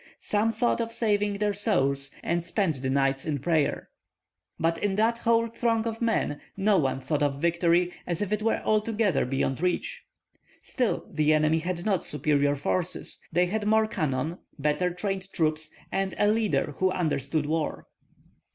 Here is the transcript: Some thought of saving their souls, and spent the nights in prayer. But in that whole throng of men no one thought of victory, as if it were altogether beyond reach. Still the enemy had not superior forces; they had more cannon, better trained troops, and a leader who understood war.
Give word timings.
Some 0.19 0.51
thought 0.51 0.81
of 0.81 0.91
saving 0.91 1.37
their 1.37 1.53
souls, 1.53 2.09
and 2.23 2.43
spent 2.43 2.81
the 2.81 2.89
nights 2.89 3.23
in 3.23 3.37
prayer. 3.37 3.91
But 4.59 4.79
in 4.79 4.95
that 4.95 5.19
whole 5.19 5.45
throng 5.45 5.85
of 5.85 6.01
men 6.01 6.41
no 6.57 6.79
one 6.79 7.01
thought 7.01 7.21
of 7.21 7.39
victory, 7.39 7.93
as 8.07 8.19
if 8.19 8.33
it 8.33 8.41
were 8.41 8.63
altogether 8.65 9.25
beyond 9.25 9.61
reach. 9.61 10.01
Still 10.63 11.05
the 11.11 11.33
enemy 11.35 11.59
had 11.59 11.85
not 11.85 12.03
superior 12.03 12.55
forces; 12.55 13.21
they 13.31 13.45
had 13.45 13.67
more 13.67 13.85
cannon, 13.85 14.39
better 14.57 14.89
trained 14.89 15.31
troops, 15.33 15.69
and 15.91 16.15
a 16.17 16.27
leader 16.27 16.73
who 16.79 16.89
understood 16.89 17.45
war. 17.45 17.85